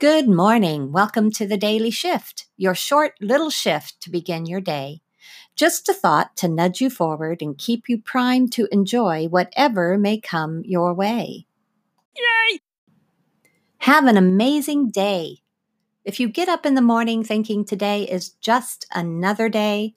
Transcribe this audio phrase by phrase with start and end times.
[0.00, 0.92] Good morning.
[0.92, 5.02] Welcome to the Daily Shift, your short little shift to begin your day.
[5.54, 10.18] Just a thought to nudge you forward and keep you primed to enjoy whatever may
[10.18, 11.44] come your way.
[12.16, 12.60] Yay!
[13.80, 15.42] Have an amazing day.
[16.02, 19.96] If you get up in the morning thinking today is just another day,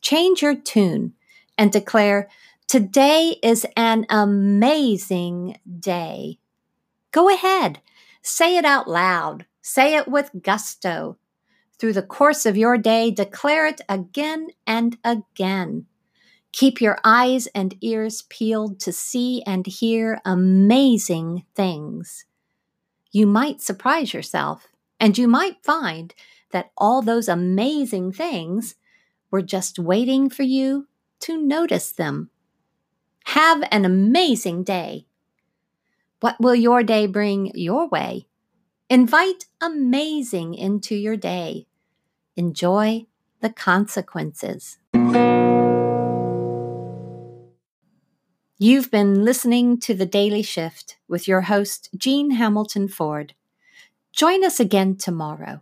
[0.00, 1.12] change your tune
[1.56, 2.28] and declare,
[2.66, 6.40] Today is an amazing day.
[7.12, 7.80] Go ahead
[8.28, 9.46] Say it out loud.
[9.62, 11.16] Say it with gusto.
[11.78, 15.86] Through the course of your day, declare it again and again.
[16.52, 22.26] Keep your eyes and ears peeled to see and hear amazing things.
[23.10, 24.68] You might surprise yourself,
[25.00, 26.14] and you might find
[26.50, 28.74] that all those amazing things
[29.30, 30.86] were just waiting for you
[31.20, 32.28] to notice them.
[33.24, 35.07] Have an amazing day.
[36.20, 38.26] What will your day bring your way?
[38.90, 41.68] Invite amazing into your day.
[42.36, 43.06] Enjoy
[43.40, 44.78] the consequences.
[48.58, 53.34] You've been listening to The Daily Shift with your host, Jean Hamilton Ford.
[54.10, 55.60] Join us again tomorrow.